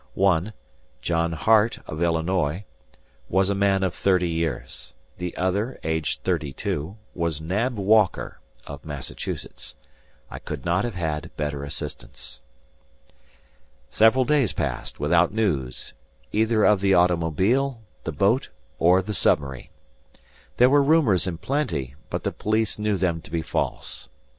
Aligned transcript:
One, 0.15 0.53
John 1.03 1.33
Hart, 1.33 1.77
of 1.85 2.01
Illinois, 2.01 2.65
was 3.29 3.51
a 3.51 3.53
man 3.53 3.83
of 3.83 3.93
thirty 3.93 4.27
years; 4.29 4.95
the 5.19 5.37
other, 5.37 5.79
aged 5.83 6.23
thirty 6.23 6.53
two, 6.53 6.97
was 7.13 7.39
Nab 7.39 7.77
Walker, 7.77 8.39
of 8.65 8.83
Massachusetts. 8.83 9.75
I 10.31 10.39
could 10.39 10.65
not 10.65 10.85
have 10.85 10.95
had 10.95 11.29
better 11.37 11.63
assistants. 11.63 12.39
Several 13.91 14.25
days 14.25 14.53
passed, 14.53 14.99
without 14.99 15.35
news, 15.35 15.93
either 16.31 16.63
of 16.65 16.81
the 16.81 16.95
automobile, 16.95 17.79
the 18.03 18.11
boat, 18.11 18.49
or 18.79 19.03
the 19.03 19.13
submarine. 19.13 19.69
There 20.57 20.71
were 20.71 20.81
rumors 20.81 21.27
in 21.27 21.37
plenty; 21.37 21.93
but 22.09 22.23
the 22.23 22.31
police 22.31 22.79
knew 22.79 22.97
them 22.97 23.21
to 23.21 23.29
be 23.29 23.43
false. 23.43 24.09